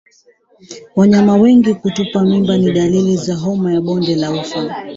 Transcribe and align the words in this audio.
Wanyama 0.95 1.33
wengi 1.35 1.73
kutupa 1.73 2.23
mimba 2.23 2.57
ni 2.57 2.71
dalili 2.71 3.29
ya 3.29 3.35
homa 3.35 3.73
ya 3.73 3.81
bonde 3.81 4.15
la 4.15 4.31
ufa 4.31 4.75